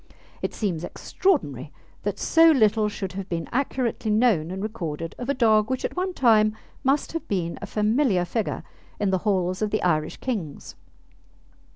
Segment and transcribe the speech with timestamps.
[0.41, 5.35] It seems extraordinary that so little should have been accurately known and recorded of a
[5.35, 8.63] dog which at one time must have been a familiar figure
[8.99, 10.73] in the halls of the Irish kings.